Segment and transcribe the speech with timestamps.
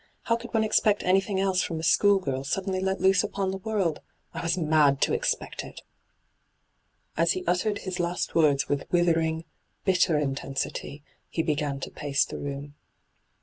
[0.23, 3.59] How could one expect anything else from a school girl suddenly let loose upon the
[3.59, 3.99] world?
[4.33, 5.83] I was mad to expect it
[7.15, 9.45] I' As he uttered his last words with wither ing,
[9.85, 12.73] bitter intensity, he began to pace the room.